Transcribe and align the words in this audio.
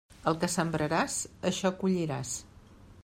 El 0.29 0.37
que 0.43 0.47
sembraràs, 0.53 1.17
això 1.51 1.73
colliràs. 1.83 2.33